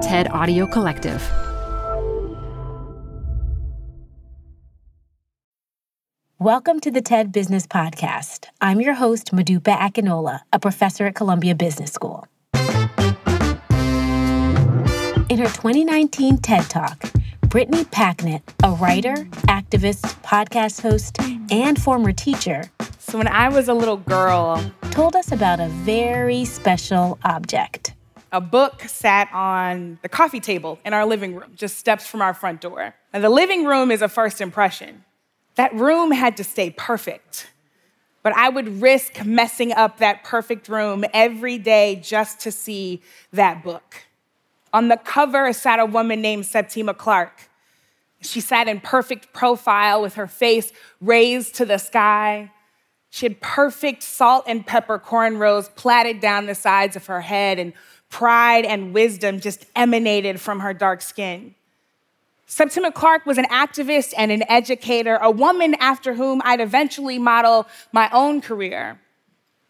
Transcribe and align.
TED 0.00 0.28
Audio 0.30 0.66
Collective. 0.66 1.22
Welcome 6.38 6.80
to 6.80 6.90
the 6.90 7.02
TED 7.02 7.32
Business 7.32 7.66
Podcast. 7.66 8.46
I'm 8.62 8.80
your 8.80 8.94
host, 8.94 9.32
Modupe 9.32 9.64
Akinola, 9.64 10.40
a 10.54 10.58
professor 10.58 11.04
at 11.04 11.14
Columbia 11.14 11.54
Business 11.54 11.92
School. 11.92 12.26
In 15.28 15.38
her 15.38 15.44
2019 15.44 16.38
TED 16.38 16.62
Talk, 16.70 17.04
Brittany 17.42 17.84
Packnett, 17.84 18.40
a 18.64 18.70
writer, 18.70 19.16
activist, 19.48 20.00
podcast 20.22 20.80
host, 20.80 21.18
and 21.52 21.80
former 21.80 22.12
teacher, 22.12 22.64
so 22.98 23.18
when 23.18 23.28
I 23.28 23.50
was 23.50 23.68
a 23.68 23.74
little 23.74 23.98
girl, 23.98 24.64
told 24.92 25.14
us 25.14 25.30
about 25.30 25.60
a 25.60 25.68
very 25.68 26.46
special 26.46 27.18
object. 27.22 27.92
A 28.32 28.40
book 28.40 28.82
sat 28.82 29.28
on 29.32 29.98
the 30.02 30.08
coffee 30.08 30.40
table 30.40 30.78
in 30.84 30.92
our 30.92 31.04
living 31.04 31.34
room, 31.34 31.52
just 31.56 31.78
steps 31.78 32.06
from 32.06 32.22
our 32.22 32.32
front 32.32 32.60
door. 32.60 32.94
And 33.12 33.24
the 33.24 33.28
living 33.28 33.64
room 33.64 33.90
is 33.90 34.02
a 34.02 34.08
first 34.08 34.40
impression. 34.40 35.04
That 35.56 35.74
room 35.74 36.12
had 36.12 36.36
to 36.36 36.44
stay 36.44 36.70
perfect. 36.70 37.50
But 38.22 38.34
I 38.34 38.48
would 38.48 38.80
risk 38.80 39.24
messing 39.24 39.72
up 39.72 39.98
that 39.98 40.22
perfect 40.22 40.68
room 40.68 41.04
every 41.12 41.58
day 41.58 41.96
just 41.96 42.38
to 42.40 42.52
see 42.52 43.02
that 43.32 43.64
book. 43.64 44.04
On 44.72 44.88
the 44.88 44.96
cover 44.96 45.52
sat 45.52 45.80
a 45.80 45.86
woman 45.86 46.20
named 46.20 46.46
Septima 46.46 46.94
Clark. 46.94 47.48
She 48.20 48.40
sat 48.40 48.68
in 48.68 48.80
perfect 48.80 49.32
profile 49.32 50.02
with 50.02 50.14
her 50.14 50.28
face 50.28 50.72
raised 51.00 51.56
to 51.56 51.64
the 51.64 51.78
sky. 51.78 52.52
She 53.08 53.26
had 53.26 53.40
perfect 53.40 54.04
salt 54.04 54.44
and 54.46 54.64
pepper 54.64 54.98
cornrows 54.98 55.74
plaited 55.74 56.20
down 56.20 56.46
the 56.46 56.54
sides 56.54 56.94
of 56.94 57.06
her 57.06 57.22
head, 57.22 57.58
and 57.58 57.72
pride 58.10 58.64
and 58.64 58.92
wisdom 58.92 59.40
just 59.40 59.64
emanated 59.74 60.40
from 60.40 60.60
her 60.60 60.74
dark 60.74 61.00
skin. 61.00 61.54
Septima 62.46 62.90
Clark 62.90 63.26
was 63.26 63.38
an 63.38 63.44
activist 63.44 64.12
and 64.18 64.32
an 64.32 64.42
educator, 64.48 65.16
a 65.22 65.30
woman 65.30 65.74
after 65.74 66.14
whom 66.14 66.42
I'd 66.44 66.60
eventually 66.60 67.18
model 67.18 67.68
my 67.92 68.10
own 68.12 68.40
career. 68.40 68.98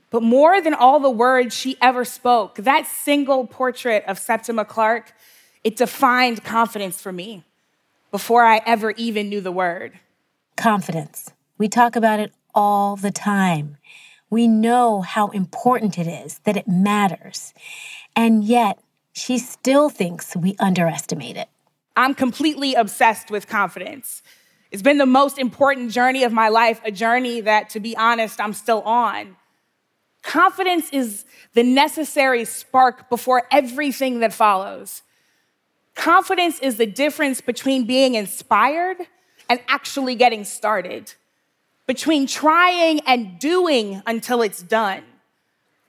But 0.09 0.23
more 0.23 0.61
than 0.61 0.75
all 0.75 0.99
the 0.99 1.11
words 1.11 1.55
she 1.55 1.77
ever 1.81 2.05
spoke, 2.05 2.57
that 2.57 2.87
single 2.87 3.47
portrait 3.47 4.03
of 4.07 4.19
Septima 4.19 4.65
Clark, 4.65 5.13
it 5.63 5.77
defined 5.77 6.43
confidence 6.43 7.01
for 7.01 7.13
me 7.13 7.45
before 8.11 8.45
I 8.45 8.61
ever 8.67 8.93
even 8.93 9.29
knew 9.29 9.43
the 9.43 9.53
word. 9.53 10.01
Confidence. 10.57 11.31
We 11.59 11.69
talk 11.69 11.97
about 11.97 12.19
it 12.19 12.33
all 12.55 12.97
the 12.97 13.11
time. 13.11 13.77
We 14.31 14.47
know 14.47 15.03
how 15.03 15.29
important 15.29 15.99
it 15.99 16.07
is, 16.07 16.39
that 16.45 16.57
it 16.57 16.69
matters. 16.69 17.53
And 18.17 18.45
yet, 18.45 18.79
she 19.13 19.39
still 19.39 19.91
thinks 19.91 20.37
we 20.37 20.57
underestimate 20.61 21.37
it. 21.37 21.49
I'm 21.97 22.15
completely 22.15 22.75
obsessed 22.75 23.31
with 23.31 23.49
confidence. 23.49 24.23
It's 24.71 24.83
been 24.83 24.99
the 24.99 25.07
most 25.07 25.39
important 25.39 25.91
journey 25.91 26.23
of 26.23 26.33
my 26.33 26.49
life, 26.49 26.81
a 26.85 26.93
journey 26.93 27.41
that, 27.41 27.71
to 27.71 27.81
be 27.81 27.97
honest, 27.97 28.41
I'm 28.41 28.53
still 28.53 28.83
on. 28.83 29.37
Confidence 30.23 30.91
is 30.91 31.25
the 31.55 31.65
necessary 31.65 32.45
spark 32.45 33.11
before 33.11 33.49
everything 33.51 34.21
that 34.21 34.33
follows. 34.33 35.03
Confidence 35.97 36.61
is 36.61 36.77
the 36.77 36.87
difference 36.87 37.41
between 37.41 37.85
being 37.85 38.15
inspired 38.15 38.99
and 39.49 39.61
actually 39.67 40.15
getting 40.15 40.45
started 40.45 41.15
between 41.91 42.25
trying 42.25 43.01
and 43.01 43.37
doing 43.41 44.01
until 44.07 44.43
it's 44.43 44.63
done. 44.63 45.03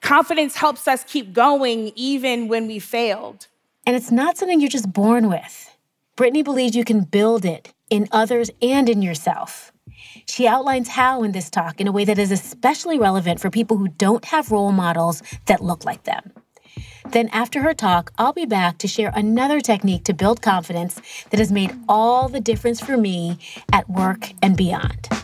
Confidence 0.01 0.55
helps 0.55 0.87
us 0.87 1.03
keep 1.03 1.31
going 1.31 1.91
even 1.95 2.47
when 2.47 2.65
we 2.65 2.79
failed. 2.79 3.45
And 3.85 3.95
it's 3.95 4.09
not 4.09 4.35
something 4.35 4.59
you're 4.59 4.67
just 4.67 4.91
born 4.91 5.29
with. 5.29 5.77
Brittany 6.15 6.41
believes 6.41 6.75
you 6.75 6.83
can 6.83 7.01
build 7.01 7.45
it 7.45 7.71
in 7.91 8.07
others 8.11 8.49
and 8.63 8.89
in 8.89 9.03
yourself. 9.03 9.71
She 10.25 10.47
outlines 10.47 10.87
how 10.87 11.21
in 11.21 11.33
this 11.33 11.51
talk 11.51 11.79
in 11.79 11.85
a 11.85 11.91
way 11.91 12.03
that 12.05 12.17
is 12.17 12.31
especially 12.31 12.97
relevant 12.97 13.39
for 13.39 13.51
people 13.51 13.77
who 13.77 13.87
don't 13.87 14.25
have 14.25 14.49
role 14.49 14.71
models 14.71 15.21
that 15.45 15.63
look 15.63 15.85
like 15.85 16.05
them. 16.05 16.31
Then, 17.11 17.27
after 17.27 17.61
her 17.61 17.75
talk, 17.75 18.11
I'll 18.17 18.33
be 18.33 18.47
back 18.47 18.79
to 18.79 18.87
share 18.87 19.11
another 19.13 19.61
technique 19.61 20.05
to 20.05 20.13
build 20.13 20.41
confidence 20.41 20.99
that 21.29 21.39
has 21.39 21.51
made 21.51 21.77
all 21.87 22.27
the 22.27 22.41
difference 22.41 22.81
for 22.81 22.97
me 22.97 23.37
at 23.71 23.87
work 23.87 24.31
and 24.41 24.57
beyond. 24.57 25.20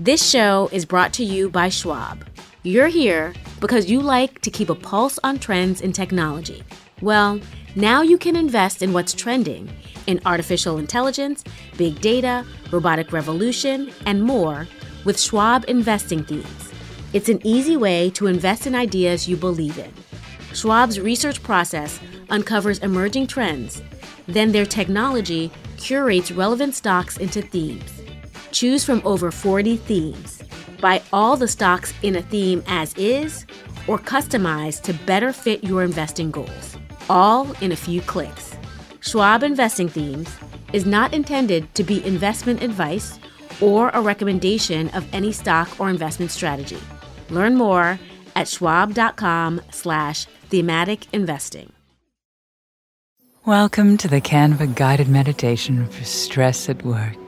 This 0.00 0.24
show 0.24 0.68
is 0.70 0.84
brought 0.84 1.12
to 1.14 1.24
you 1.24 1.50
by 1.50 1.70
Schwab. 1.70 2.24
You're 2.62 2.86
here 2.86 3.34
because 3.58 3.90
you 3.90 4.00
like 4.00 4.40
to 4.42 4.50
keep 4.50 4.70
a 4.70 4.74
pulse 4.76 5.18
on 5.24 5.40
trends 5.40 5.80
in 5.80 5.90
technology. 5.90 6.62
Well, 7.02 7.40
now 7.74 8.02
you 8.02 8.16
can 8.16 8.36
invest 8.36 8.80
in 8.80 8.92
what's 8.92 9.12
trending 9.12 9.68
in 10.06 10.20
artificial 10.24 10.78
intelligence, 10.78 11.42
big 11.76 12.00
data, 12.00 12.46
robotic 12.70 13.10
revolution, 13.10 13.90
and 14.06 14.22
more 14.22 14.68
with 15.04 15.18
Schwab 15.18 15.64
investing 15.66 16.22
themes. 16.22 16.72
It's 17.12 17.28
an 17.28 17.44
easy 17.44 17.76
way 17.76 18.10
to 18.10 18.28
invest 18.28 18.68
in 18.68 18.76
ideas 18.76 19.28
you 19.28 19.36
believe 19.36 19.78
in. 19.78 19.92
Schwab's 20.54 21.00
research 21.00 21.42
process 21.42 21.98
uncovers 22.30 22.78
emerging 22.78 23.26
trends, 23.26 23.82
then 24.28 24.52
their 24.52 24.66
technology 24.66 25.50
curates 25.76 26.30
relevant 26.30 26.76
stocks 26.76 27.16
into 27.16 27.42
themes. 27.42 27.97
Choose 28.52 28.84
from 28.84 29.02
over 29.04 29.30
40 29.30 29.76
themes. 29.76 30.42
Buy 30.80 31.02
all 31.12 31.36
the 31.36 31.48
stocks 31.48 31.92
in 32.02 32.16
a 32.16 32.22
theme 32.22 32.62
as 32.66 32.94
is 32.94 33.46
or 33.86 33.98
customize 33.98 34.80
to 34.82 34.92
better 35.06 35.32
fit 35.32 35.64
your 35.64 35.82
investing 35.82 36.30
goals, 36.30 36.76
all 37.08 37.50
in 37.60 37.72
a 37.72 37.76
few 37.76 38.00
clicks. 38.02 38.56
Schwab 39.00 39.42
Investing 39.42 39.88
Themes 39.88 40.28
is 40.72 40.84
not 40.84 41.14
intended 41.14 41.74
to 41.74 41.82
be 41.82 42.04
investment 42.04 42.62
advice 42.62 43.18
or 43.60 43.88
a 43.90 44.00
recommendation 44.00 44.88
of 44.90 45.06
any 45.12 45.32
stock 45.32 45.80
or 45.80 45.88
investment 45.88 46.30
strategy. 46.30 46.78
Learn 47.30 47.54
more 47.56 47.98
at 48.36 48.48
schwab.com 48.48 49.60
slash 49.70 50.26
thematic 50.50 51.06
investing. 51.12 51.72
Welcome 53.46 53.96
to 53.98 54.08
the 54.08 54.20
Canva 54.20 54.74
guided 54.74 55.08
meditation 55.08 55.88
for 55.88 56.04
stress 56.04 56.68
at 56.68 56.84
work. 56.84 57.27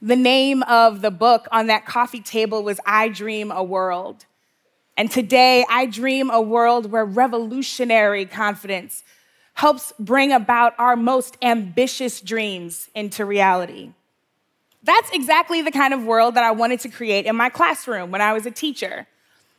The 0.00 0.16
name 0.16 0.62
of 0.64 1.00
the 1.00 1.10
book 1.10 1.48
on 1.50 1.66
that 1.66 1.84
coffee 1.84 2.20
table 2.20 2.62
was 2.62 2.78
I 2.86 3.08
Dream 3.08 3.50
a 3.50 3.64
World. 3.64 4.26
And 4.96 5.10
today, 5.10 5.64
I 5.68 5.86
dream 5.86 6.30
a 6.30 6.40
world 6.40 6.90
where 6.90 7.04
revolutionary 7.04 8.24
confidence 8.24 9.02
helps 9.54 9.92
bring 9.98 10.32
about 10.32 10.74
our 10.78 10.94
most 10.94 11.36
ambitious 11.42 12.20
dreams 12.20 12.88
into 12.94 13.24
reality. 13.24 13.92
That's 14.84 15.10
exactly 15.10 15.62
the 15.62 15.72
kind 15.72 15.92
of 15.92 16.04
world 16.04 16.34
that 16.34 16.44
I 16.44 16.52
wanted 16.52 16.78
to 16.80 16.88
create 16.88 17.26
in 17.26 17.34
my 17.34 17.48
classroom 17.48 18.12
when 18.12 18.20
I 18.20 18.32
was 18.32 18.46
a 18.46 18.52
teacher. 18.52 19.08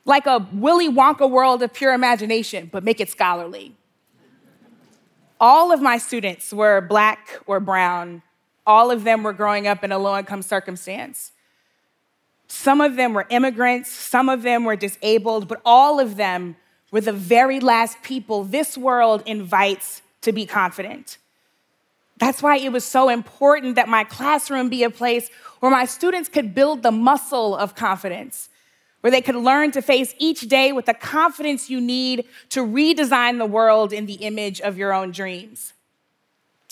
Like 0.06 0.25
a 0.25 0.47
Willy 0.53 0.89
Wonka 0.89 1.30
world 1.30 1.62
of 1.63 1.74
pure 1.74 1.94
imagination, 1.94 2.69
but 2.71 2.85
make 2.85 3.01
it 3.01 3.09
scholarly. 3.09 3.75
All 5.38 5.74
of 5.74 5.81
my 5.81 5.97
students 5.97 6.53
were 6.53 6.80
black 6.80 7.39
or 7.45 7.59
brown. 7.59 8.24
All 8.65 8.91
of 8.91 9.03
them 9.03 9.23
were 9.23 9.33
growing 9.33 9.67
up 9.67 9.83
in 9.83 9.91
a 9.91 9.97
low 9.97 10.17
income 10.17 10.41
circumstance. 10.41 11.31
Some 12.47 12.81
of 12.81 12.95
them 12.95 13.13
were 13.13 13.27
immigrants, 13.29 13.91
some 13.91 14.27
of 14.27 14.41
them 14.41 14.65
were 14.65 14.75
disabled, 14.75 15.47
but 15.47 15.61
all 15.63 16.00
of 16.00 16.15
them 16.15 16.56
were 16.91 17.01
the 17.01 17.13
very 17.13 17.59
last 17.59 18.01
people 18.01 18.44
this 18.44 18.77
world 18.77 19.21
invites 19.25 20.01
to 20.21 20.31
be 20.31 20.45
confident. 20.45 21.17
That's 22.17 22.44
why 22.44 22.57
it 22.57 22.71
was 22.71 22.83
so 22.83 23.07
important 23.07 23.75
that 23.75 23.88
my 23.88 24.03
classroom 24.03 24.67
be 24.67 24.83
a 24.83 24.89
place 24.89 25.29
where 25.59 25.71
my 25.71 25.85
students 25.85 26.27
could 26.27 26.53
build 26.53 26.83
the 26.83 26.91
muscle 26.91 27.56
of 27.56 27.75
confidence, 27.75 28.50
where 29.01 29.11
they 29.11 29.21
could 29.21 29.35
learn 29.35 29.71
to 29.71 29.81
face 29.81 30.13
each 30.17 30.41
day 30.41 30.73
with 30.73 30.85
the 30.85 30.94
confidence 30.94 31.69
you 31.69 31.79
need 31.79 32.25
to 32.50 32.65
redesign 32.65 33.38
the 33.38 33.45
world 33.45 33.94
in 33.94 34.06
the 34.06 34.15
image 34.15 34.59
of 34.59 34.77
your 34.77 34.91
own 34.91 35.11
dreams. 35.11 35.73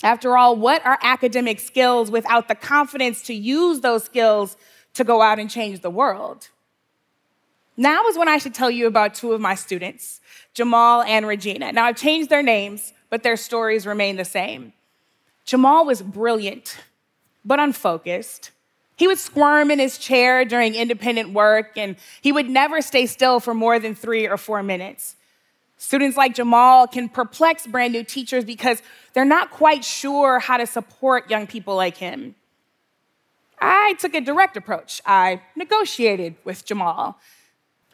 After 0.04 0.38
all, 0.38 0.56
what 0.56 0.86
are 0.86 1.00
academic 1.02 1.60
skills 1.60 2.12
without 2.12 2.48
the 2.48 2.56
confidence 2.56 3.22
to 3.24 3.34
use 3.34 3.82
those 3.82 4.04
skills 4.04 4.56
to 4.94 5.04
go 5.04 5.22
out 5.22 5.40
and 5.40 5.50
change 5.50 5.82
the 5.82 5.90
world? 5.90 6.50
Now 7.76 8.08
is 8.08 8.18
when 8.18 8.28
I 8.28 8.38
should 8.38 8.54
tell 8.54 8.72
you 8.72 8.88
about 8.88 9.16
two 9.16 9.34
of 9.34 9.42
my 9.42 9.56
students, 9.56 10.20
Jamal 10.54 11.04
and 11.04 11.28
Regina. 11.28 11.72
Now, 11.72 11.86
I've 11.86 11.96
changed 11.96 12.30
their 12.30 12.44
names, 12.44 12.94
but 13.10 13.24
their 13.24 13.38
stories 13.38 13.86
remain 13.86 14.18
the 14.18 14.26
same. 14.26 14.74
Jamal 15.46 15.86
was 15.86 16.02
brilliant, 16.02 16.78
but 17.46 17.60
unfocused. 17.60 18.52
He 18.96 19.06
would 19.06 19.20
squirm 19.20 19.70
in 19.70 19.78
his 19.78 20.00
chair 20.00 20.44
during 20.44 20.74
independent 20.74 21.30
work, 21.32 21.78
and 21.78 21.96
he 22.22 22.32
would 22.32 22.50
never 22.50 22.82
stay 22.82 23.06
still 23.06 23.40
for 23.40 23.54
more 23.54 23.78
than 23.78 23.94
three 23.94 24.28
or 24.28 24.38
four 24.38 24.64
minutes. 24.64 25.16
Students 25.78 26.18
like 26.18 26.34
Jamal 26.34 26.88
can 26.88 27.08
perplex 27.08 27.68
brand 27.68 27.94
new 27.94 28.04
teachers 28.04 28.44
because 28.44 28.82
they're 29.14 29.26
not 29.26 29.52
quite 29.52 29.86
sure 29.86 30.40
how 30.40 30.58
to 30.58 30.66
support 30.66 31.30
young 31.30 31.48
people 31.48 31.76
like 31.76 31.98
him. 31.98 32.36
I 33.60 33.96
took 34.00 34.14
a 34.14 34.22
direct 34.22 34.58
approach. 34.58 35.02
I 35.06 35.42
negotiated 35.56 36.36
with 36.44 36.66
Jamal. 36.66 37.20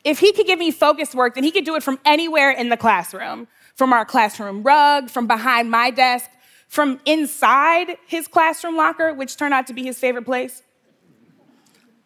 If 0.03 0.19
he 0.19 0.33
could 0.33 0.45
give 0.45 0.59
me 0.59 0.71
focused 0.71 1.15
work, 1.15 1.35
then 1.35 1.44
he 1.44 1.51
could 1.51 1.65
do 1.65 1.75
it 1.75 1.83
from 1.83 2.00
anywhere 2.06 2.51
in 2.51 2.69
the 2.69 2.77
classroom 2.77 3.47
from 3.75 3.94
our 3.94 4.06
classroom 4.06 4.63
rug, 4.63 5.09
from 5.09 5.27
behind 5.27 5.69
my 5.71 5.89
desk, 5.91 6.29
from 6.68 7.00
inside 7.06 7.97
his 8.07 8.27
classroom 8.27 8.75
locker, 8.75 9.13
which 9.13 9.38
turned 9.38 9.53
out 9.53 9.68
to 9.68 9.74
be 9.74 9.83
his 9.83 9.97
favorite 9.97 10.25
place. 10.25 10.63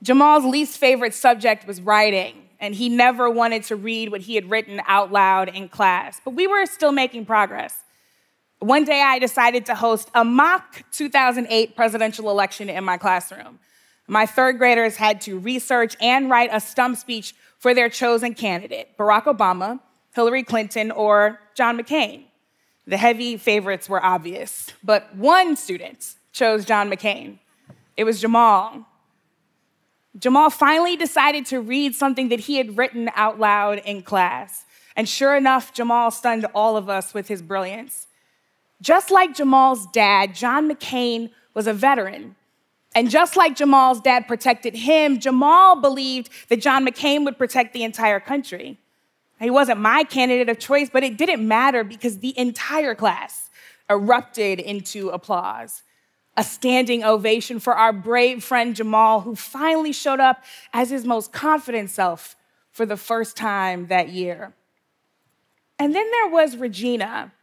Jamal's 0.02 0.46
least 0.46 0.78
favorite 0.78 1.14
subject 1.14 1.68
was 1.68 1.82
writing, 1.82 2.47
and 2.60 2.76
he 2.76 2.90
never 2.90 3.30
wanted 3.30 3.64
to 3.64 3.76
read 3.76 4.10
what 4.10 4.22
he 4.22 4.36
had 4.36 4.50
written 4.50 4.82
out 4.88 5.12
loud 5.12 5.50
in 5.50 5.70
class. 5.70 6.22
But 6.24 6.34
we 6.34 6.48
were 6.48 6.66
still 6.66 6.92
making 6.92 7.26
progress. 7.26 7.84
One 8.60 8.86
day 8.86 9.02
I 9.02 9.20
decided 9.20 9.66
to 9.68 9.76
host 9.76 10.10
a 10.16 10.24
mock 10.24 10.84
2008 10.92 11.76
presidential 11.76 12.30
election 12.30 12.70
in 12.70 12.84
my 12.84 12.98
classroom. 12.98 13.60
My 14.08 14.26
third 14.26 14.58
graders 14.58 14.96
had 14.96 15.22
to 15.22 15.38
research 15.38 15.96
and 16.02 16.30
write 16.30 16.50
a 16.52 16.60
stump 16.60 16.98
speech 16.98 17.36
for 17.60 17.74
their 17.74 17.90
chosen 17.90 18.34
candidate 18.34 18.98
Barack 18.98 19.26
Obama, 19.26 19.80
Hillary 20.16 20.44
Clinton, 20.44 20.92
or 20.92 21.40
John 21.56 21.78
McCain. 21.78 22.24
The 22.88 22.98
heavy 22.98 23.38
favorites 23.38 23.90
were 23.90 24.04
obvious, 24.04 24.72
but 24.84 25.14
one 25.16 25.56
student 25.56 26.16
chose 26.32 26.66
John 26.66 26.90
McCain. 26.90 27.40
It 27.98 28.06
was 28.06 28.22
Jamal. 28.22 28.88
Jamal 30.18 30.50
finally 30.50 30.96
decided 30.96 31.46
to 31.48 31.62
read 31.62 31.94
something 31.94 32.30
that 32.30 32.42
he 32.42 32.58
had 32.58 32.78
written 32.78 33.10
out 33.16 33.40
loud 33.40 33.80
in 33.80 34.02
class. 34.02 34.66
And 34.96 35.08
sure 35.08 35.36
enough, 35.36 35.74
Jamal 35.74 36.10
stunned 36.10 36.46
all 36.56 36.76
of 36.76 36.90
us 36.90 37.14
with 37.14 37.28
his 37.28 37.42
brilliance. 37.42 38.08
Just 38.82 39.12
like 39.12 39.36
Jamal's 39.36 39.86
dad, 39.88 40.34
John 40.34 40.70
McCain 40.70 41.30
was 41.54 41.68
a 41.68 41.74
veteran. 41.74 42.36
And 42.96 43.10
just 43.10 43.36
like 43.36 43.56
Jamal's 43.56 44.02
dad 44.02 44.28
protected 44.28 44.76
him, 44.76 45.20
Jamal 45.20 45.80
believed 45.80 46.30
that 46.50 46.62
John 46.62 46.86
McCain 46.86 47.26
would 47.26 47.38
protect 47.38 47.74
the 47.74 47.84
entire 47.84 48.20
country. 48.20 48.80
He 49.40 49.52
wasn't 49.52 49.80
my 49.80 50.04
candidate 50.04 50.50
of 50.50 50.58
choice, 50.58 50.90
but 50.92 51.04
it 51.04 51.16
didn't 51.16 51.48
matter 51.48 51.84
because 51.84 52.20
the 52.20 52.38
entire 52.40 52.96
class 52.96 53.52
erupted 53.88 54.60
into 54.60 55.10
applause. 55.10 55.84
A 56.38 56.44
standing 56.44 57.04
ovation 57.04 57.60
for 57.60 57.74
our 57.74 57.92
brave 57.92 58.44
friend 58.44 58.76
Jamal, 58.76 59.22
who 59.22 59.36
finally 59.36 59.92
showed 59.92 60.20
up 60.20 60.44
as 60.72 60.90
his 60.90 61.04
most 61.04 61.34
confident 61.34 61.90
self 61.90 62.36
for 62.72 62.86
the 62.86 62.96
first 62.96 63.36
time 63.36 63.88
that 63.88 64.10
year. 64.10 64.54
And 65.80 65.94
then 65.94 66.10
there 66.12 66.30
was 66.30 66.56
Regina. 66.56 67.34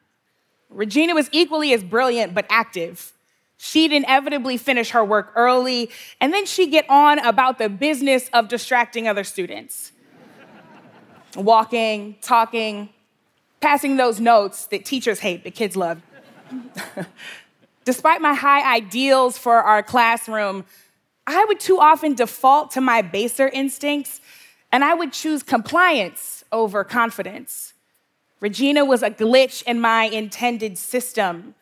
Regina 0.71 1.15
was 1.15 1.29
equally 1.33 1.73
as 1.73 1.85
brilliant 1.85 2.35
but 2.35 2.47
active. 2.49 3.13
She'd 3.57 3.93
inevitably 3.93 4.57
finish 4.57 4.91
her 4.91 5.05
work 5.05 5.33
early, 5.37 5.91
and 6.21 6.33
then 6.33 6.47
she'd 6.47 6.71
get 6.71 6.89
on 6.89 7.19
about 7.19 7.59
the 7.59 7.69
business 7.69 8.29
of 8.33 8.49
distracting 8.49 9.09
other 9.09 9.25
students 9.25 9.93
walking, 11.37 12.17
talking, 12.21 12.89
passing 13.61 13.97
those 13.97 14.21
notes 14.21 14.67
that 14.67 14.85
teachers 14.85 15.21
hate 15.21 15.43
but 15.43 15.55
kids 15.55 15.77
love. 15.77 16.01
Despite 17.85 18.21
my 18.21 18.35
high 18.35 18.75
ideals 18.75 19.37
for 19.39 19.57
our 19.57 19.83
classroom, 19.83 20.65
I 21.27 21.45
would 21.45 21.61
too 21.61 21.79
often 21.79 22.15
default 22.15 22.71
to 22.73 22.81
my 22.81 23.03
baser 23.03 23.49
instincts 23.49 24.21
and 24.73 24.83
I 24.83 24.95
would 24.95 25.13
choose 25.13 25.43
compliance 25.43 26.45
over 26.51 26.83
confidence. 26.83 27.75
Regina 28.41 28.85
was 28.85 29.03
a 29.03 29.11
glitch 29.11 29.63
in 29.63 29.81
my 29.81 30.05
intended 30.05 30.77
system. 30.77 31.55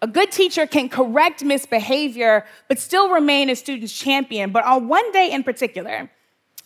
A 0.00 0.06
good 0.06 0.32
teacher 0.32 0.66
can 0.66 0.88
correct 0.88 1.44
misbehavior, 1.44 2.46
but 2.68 2.78
still 2.78 3.10
remain 3.10 3.50
a 3.50 3.56
student's 3.56 3.96
champion. 3.96 4.50
But 4.50 4.64
on 4.64 4.88
one 4.88 5.10
day 5.12 5.30
in 5.30 5.42
particular, 5.42 6.10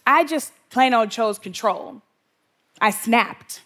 I 0.06 0.24
just 0.24 0.52
plain 0.70 0.94
old 0.94 1.10
chose 1.10 1.38
control. 1.38 2.02
I 2.80 2.90
snapped. 2.90 3.62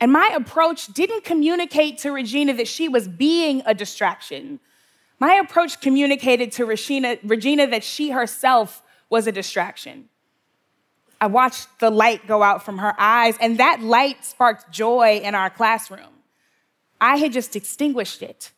And 0.00 0.12
my 0.12 0.32
approach 0.34 0.88
didn't 0.88 1.24
communicate 1.24 1.98
to 1.98 2.10
Regina 2.10 2.52
that 2.54 2.68
she 2.68 2.88
was 2.88 3.08
being 3.08 3.62
a 3.64 3.74
distraction. 3.74 4.60
My 5.18 5.34
approach 5.34 5.80
communicated 5.80 6.52
to 6.52 6.66
Regina, 6.66 7.16
Regina 7.22 7.66
that 7.68 7.84
she 7.84 8.10
herself 8.10 8.82
was 9.08 9.26
a 9.26 9.32
distraction. 9.32 10.08
I 11.20 11.26
watched 11.26 11.78
the 11.78 11.90
light 11.90 12.26
go 12.26 12.42
out 12.42 12.64
from 12.64 12.78
her 12.78 12.94
eyes, 12.98 13.36
and 13.40 13.58
that 13.58 13.80
light 13.80 14.24
sparked 14.24 14.70
joy 14.70 15.20
in 15.22 15.34
our 15.34 15.48
classroom. 15.48 16.12
I 17.00 17.16
had 17.16 17.32
just 17.32 17.56
extinguished 17.56 18.22
it. 18.22 18.50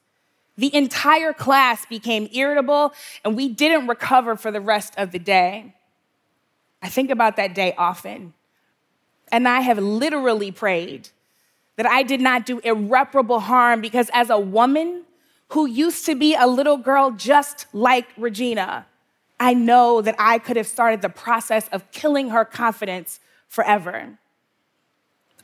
The 0.58 0.74
entire 0.74 1.32
class 1.32 1.84
became 1.86 2.28
irritable, 2.32 2.94
and 3.24 3.36
we 3.36 3.48
didn't 3.48 3.86
recover 3.86 4.36
for 4.36 4.50
the 4.50 4.60
rest 4.60 4.94
of 4.96 5.12
the 5.12 5.18
day. 5.18 5.74
I 6.82 6.88
think 6.88 7.10
about 7.10 7.36
that 7.36 7.54
day 7.54 7.74
often. 7.76 8.32
And 9.28 9.46
I 9.46 9.60
have 9.60 9.78
literally 9.78 10.50
prayed 10.50 11.10
that 11.76 11.86
I 11.86 12.02
did 12.02 12.20
not 12.20 12.46
do 12.46 12.58
irreparable 12.60 13.40
harm 13.40 13.80
because, 13.80 14.10
as 14.12 14.30
a 14.30 14.38
woman 14.38 15.04
who 15.48 15.66
used 15.66 16.06
to 16.06 16.14
be 16.14 16.34
a 16.34 16.46
little 16.46 16.76
girl 16.76 17.10
just 17.12 17.66
like 17.72 18.06
Regina, 18.16 18.86
I 19.38 19.54
know 19.54 20.00
that 20.00 20.16
I 20.18 20.38
could 20.38 20.56
have 20.56 20.66
started 20.66 21.02
the 21.02 21.08
process 21.08 21.68
of 21.68 21.90
killing 21.92 22.30
her 22.30 22.44
confidence 22.44 23.20
forever. 23.48 24.18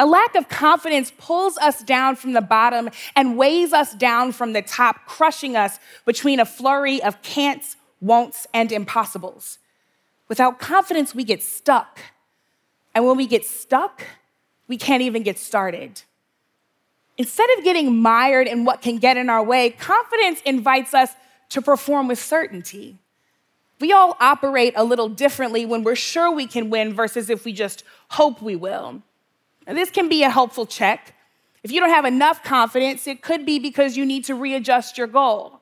A 0.01 0.07
lack 0.07 0.35
of 0.35 0.49
confidence 0.49 1.13
pulls 1.19 1.59
us 1.59 1.83
down 1.83 2.17
from 2.17 2.33
the 2.33 2.41
bottom 2.41 2.89
and 3.15 3.37
weighs 3.37 3.73
us 3.73 3.95
down 3.95 4.33
from 4.33 4.55
the 4.55 4.63
top, 4.63 5.07
crushing 5.07 5.55
us 5.55 5.79
between 6.07 6.41
a 6.41 6.47
flurry 6.47 7.03
of 7.03 7.21
can'ts, 7.23 7.77
won'ts, 8.01 8.47
and 8.55 8.73
impossibles. 8.73 9.59
Without 10.29 10.59
confidence, 10.59 11.15
we 11.15 11.25
get 11.25 11.43
stuck 11.43 12.01
and 12.95 13.07
when 13.07 13.17
we 13.17 13.27
get 13.27 13.45
stuck, 13.45 14.03
we 14.69 14.77
can't 14.77 15.03
even 15.03 15.23
get 15.23 15.39
started. 15.39 16.03
Instead 17.19 17.49
of 17.57 17.65
getting 17.65 18.01
mired 18.01 18.47
in 18.47 18.65
what 18.65 18.83
can 18.83 18.99
get 18.99 19.17
in 19.17 19.29
our 19.29 19.43
way, 19.43 19.71
confidence 19.71 20.41
invites 20.43 20.95
us 20.95 21.11
to 21.51 21.61
perform 21.61 22.09
with 22.09 22.19
certainty. 22.19 22.99
We 23.81 23.93
all 23.93 24.17
operate 24.21 24.73
a 24.77 24.85
little 24.85 25.09
differently 25.09 25.67
when 25.67 25.83
we're 25.83 25.97
sure 25.97 26.31
we 26.31 26.47
can 26.47 26.71
win 26.71 26.95
versus 26.95 27.29
if 27.29 27.45
we 27.45 27.53
just 27.53 27.85
hope 28.11 28.41
we 28.41 28.57
will. 28.57 29.03
This 29.67 29.91
can 29.91 30.09
be 30.09 30.23
a 30.23 30.31
helpful 30.31 30.67
check. 30.67 31.15
If 31.63 31.71
you 31.71 31.81
don't 31.81 31.91
have 31.91 32.05
enough 32.05 32.43
confidence, 32.43 33.07
it 33.07 33.23
could 33.23 33.45
be 33.45 33.59
because 33.59 33.97
you 33.97 34.07
need 34.07 34.25
to 34.25 34.35
readjust 34.35 34.99
your 34.99 35.07
goal. 35.07 35.61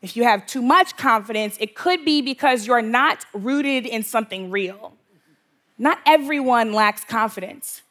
If 0.00 0.16
you 0.16 0.24
have 0.24 0.46
too 0.46 0.62
much 0.62 0.96
confidence, 0.96 1.56
it 1.60 1.74
could 1.74 2.04
be 2.04 2.22
because 2.22 2.66
you're 2.66 2.82
not 2.82 3.24
rooted 3.32 3.86
in 3.86 4.02
something 4.02 4.50
real. 4.50 4.94
Not 5.76 5.98
everyone 6.06 6.72
lacks 6.72 7.04
confidence. 7.04 7.82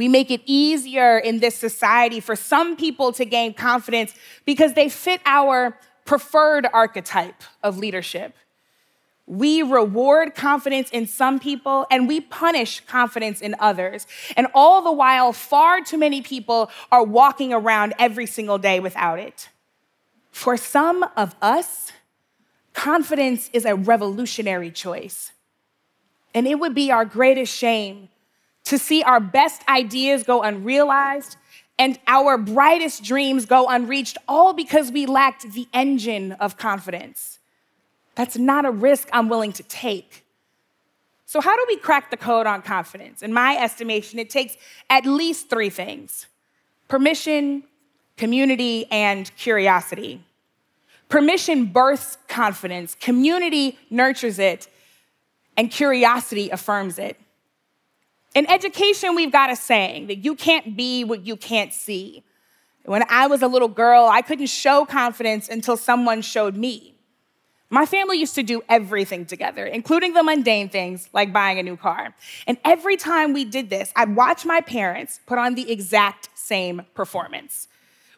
We 0.00 0.08
make 0.08 0.30
it 0.30 0.40
easier 0.46 1.18
in 1.18 1.40
this 1.40 1.54
society 1.54 2.20
for 2.20 2.34
some 2.34 2.74
people 2.74 3.12
to 3.12 3.26
gain 3.26 3.52
confidence 3.52 4.14
because 4.46 4.72
they 4.72 4.88
fit 4.88 5.20
our 5.26 5.76
preferred 6.06 6.66
archetype 6.72 7.42
of 7.62 7.76
leadership. 7.76 8.34
We 9.26 9.62
reward 9.62 10.34
confidence 10.34 10.88
in 10.88 11.06
some 11.06 11.38
people 11.38 11.86
and 11.90 12.08
we 12.08 12.22
punish 12.22 12.80
confidence 12.86 13.42
in 13.42 13.54
others. 13.60 14.06
And 14.38 14.46
all 14.54 14.80
the 14.80 14.90
while, 14.90 15.34
far 15.34 15.82
too 15.82 15.98
many 15.98 16.22
people 16.22 16.70
are 16.90 17.04
walking 17.04 17.52
around 17.52 17.92
every 17.98 18.24
single 18.24 18.56
day 18.56 18.80
without 18.80 19.18
it. 19.18 19.50
For 20.30 20.56
some 20.56 21.04
of 21.14 21.34
us, 21.42 21.92
confidence 22.72 23.50
is 23.52 23.66
a 23.66 23.76
revolutionary 23.76 24.70
choice. 24.70 25.32
And 26.32 26.46
it 26.46 26.58
would 26.58 26.74
be 26.74 26.90
our 26.90 27.04
greatest 27.04 27.54
shame 27.54 28.08
to 28.70 28.78
see 28.78 29.02
our 29.02 29.18
best 29.18 29.62
ideas 29.68 30.22
go 30.22 30.42
unrealized 30.42 31.36
and 31.76 31.98
our 32.06 32.38
brightest 32.38 33.02
dreams 33.02 33.44
go 33.44 33.66
unreached, 33.66 34.16
all 34.28 34.52
because 34.52 34.92
we 34.92 35.06
lacked 35.06 35.50
the 35.54 35.66
engine 35.74 36.30
of 36.32 36.56
confidence. 36.56 37.40
That's 38.14 38.38
not 38.38 38.64
a 38.64 38.70
risk 38.70 39.08
I'm 39.12 39.28
willing 39.28 39.52
to 39.54 39.64
take. 39.64 40.24
So, 41.26 41.40
how 41.40 41.56
do 41.56 41.64
we 41.66 41.78
crack 41.78 42.12
the 42.12 42.16
code 42.16 42.46
on 42.46 42.62
confidence? 42.62 43.22
In 43.22 43.32
my 43.32 43.56
estimation, 43.56 44.20
it 44.20 44.30
takes 44.30 44.56
at 44.88 45.04
least 45.04 45.50
three 45.50 45.70
things 45.70 46.26
permission, 46.86 47.64
community, 48.16 48.86
and 48.92 49.34
curiosity. 49.36 50.22
Permission 51.08 51.64
births 51.64 52.18
confidence, 52.28 52.94
community 52.94 53.76
nurtures 53.90 54.38
it, 54.38 54.68
and 55.56 55.72
curiosity 55.72 56.50
affirms 56.50 57.00
it. 57.00 57.16
In 58.34 58.48
education, 58.48 59.16
we've 59.16 59.32
got 59.32 59.50
a 59.50 59.56
saying 59.56 60.06
that 60.06 60.18
you 60.18 60.36
can't 60.36 60.76
be 60.76 61.02
what 61.04 61.26
you 61.26 61.36
can't 61.36 61.72
see. 61.72 62.22
When 62.84 63.04
I 63.08 63.26
was 63.26 63.42
a 63.42 63.48
little 63.48 63.68
girl, 63.68 64.06
I 64.06 64.22
couldn't 64.22 64.46
show 64.46 64.84
confidence 64.84 65.48
until 65.48 65.76
someone 65.76 66.22
showed 66.22 66.56
me. 66.56 66.94
My 67.72 67.86
family 67.86 68.18
used 68.18 68.34
to 68.34 68.42
do 68.42 68.62
everything 68.68 69.26
together, 69.26 69.64
including 69.64 70.12
the 70.12 70.22
mundane 70.22 70.68
things 70.68 71.08
like 71.12 71.32
buying 71.32 71.58
a 71.58 71.62
new 71.62 71.76
car. 71.76 72.14
And 72.46 72.58
every 72.64 72.96
time 72.96 73.32
we 73.32 73.44
did 73.44 73.70
this, 73.70 73.92
I'd 73.94 74.16
watch 74.16 74.44
my 74.44 74.60
parents 74.60 75.20
put 75.26 75.38
on 75.38 75.54
the 75.54 75.70
exact 75.70 76.30
same 76.34 76.82
performance. 76.94 77.68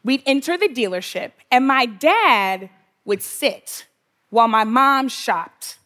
We'd 0.05 0.23
enter 0.27 0.57
the 0.57 0.69
dealership, 0.69 1.33
and 1.51 1.67
my 1.67 1.85
dad 1.87 2.71
would 3.05 3.23
sit 3.23 3.87
while 4.31 4.49
my 4.49 4.65
mom 4.65 5.09
shopped. 5.09 5.77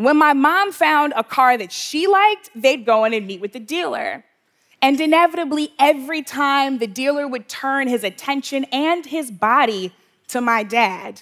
When 0.00 0.16
my 0.16 0.32
mom 0.32 0.72
found 0.72 1.12
a 1.14 1.22
car 1.22 1.58
that 1.58 1.70
she 1.70 2.06
liked, 2.06 2.48
they'd 2.54 2.86
go 2.86 3.04
in 3.04 3.12
and 3.12 3.26
meet 3.26 3.42
with 3.42 3.52
the 3.52 3.60
dealer. 3.60 4.24
And 4.80 4.98
inevitably, 4.98 5.74
every 5.78 6.22
time 6.22 6.78
the 6.78 6.86
dealer 6.86 7.28
would 7.28 7.50
turn 7.50 7.86
his 7.86 8.02
attention 8.02 8.64
and 8.72 9.04
his 9.04 9.30
body 9.30 9.92
to 10.28 10.40
my 10.40 10.62
dad, 10.62 11.20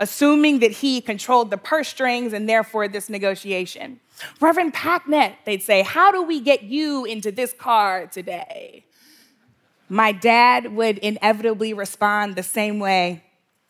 assuming 0.00 0.58
that 0.58 0.72
he 0.72 1.00
controlled 1.00 1.52
the 1.52 1.56
purse 1.56 1.86
strings 1.86 2.32
and 2.32 2.48
therefore 2.48 2.88
this 2.88 3.08
negotiation. 3.08 4.00
Reverend 4.40 4.74
Packnett, 4.74 5.36
they'd 5.44 5.62
say, 5.62 5.82
How 5.82 6.10
do 6.10 6.20
we 6.20 6.40
get 6.40 6.64
you 6.64 7.04
into 7.04 7.30
this 7.30 7.52
car 7.52 8.08
today? 8.08 8.86
My 9.88 10.10
dad 10.10 10.74
would 10.74 10.98
inevitably 10.98 11.72
respond 11.74 12.34
the 12.34 12.42
same 12.42 12.80
way. 12.80 13.22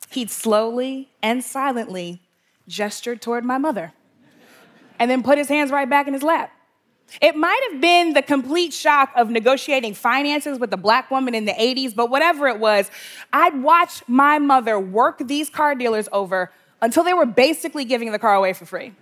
He'd 0.08 0.30
slowly 0.30 1.10
and 1.22 1.44
silently 1.44 2.22
gesture 2.66 3.16
toward 3.16 3.44
my 3.44 3.58
mother 3.58 3.92
and 4.98 5.10
then 5.10 5.22
put 5.22 5.38
his 5.38 5.48
hands 5.48 5.70
right 5.70 5.88
back 5.88 6.06
in 6.06 6.14
his 6.14 6.22
lap. 6.22 6.52
It 7.20 7.36
might 7.36 7.60
have 7.70 7.80
been 7.80 8.14
the 8.14 8.22
complete 8.22 8.72
shock 8.72 9.12
of 9.16 9.30
negotiating 9.30 9.94
finances 9.94 10.58
with 10.58 10.72
a 10.72 10.76
black 10.76 11.10
woman 11.10 11.34
in 11.34 11.44
the 11.44 11.52
80s, 11.52 11.94
but 11.94 12.10
whatever 12.10 12.48
it 12.48 12.58
was, 12.58 12.90
I'd 13.32 13.62
watch 13.62 14.02
my 14.08 14.38
mother 14.38 14.78
work 14.78 15.18
these 15.26 15.48
car 15.48 15.74
dealers 15.74 16.08
over 16.12 16.50
until 16.82 17.04
they 17.04 17.14
were 17.14 17.26
basically 17.26 17.84
giving 17.84 18.12
the 18.12 18.18
car 18.18 18.34
away 18.34 18.52
for 18.52 18.66
free. 18.66 18.92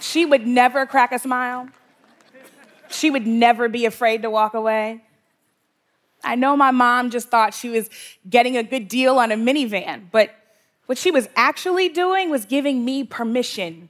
she 0.00 0.26
would 0.26 0.46
never 0.46 0.86
crack 0.86 1.12
a 1.12 1.18
smile. 1.18 1.68
She 2.90 3.10
would 3.10 3.26
never 3.26 3.68
be 3.68 3.86
afraid 3.86 4.22
to 4.22 4.30
walk 4.30 4.54
away. 4.54 5.02
I 6.22 6.34
know 6.34 6.56
my 6.56 6.70
mom 6.70 7.10
just 7.10 7.28
thought 7.28 7.54
she 7.54 7.70
was 7.70 7.88
getting 8.28 8.56
a 8.56 8.62
good 8.62 8.88
deal 8.88 9.18
on 9.18 9.32
a 9.32 9.36
minivan, 9.36 10.10
but 10.10 10.34
what 10.86 10.98
she 10.98 11.10
was 11.10 11.28
actually 11.36 11.88
doing 11.88 12.30
was 12.30 12.44
giving 12.44 12.84
me 12.84 13.04
permission 13.04 13.88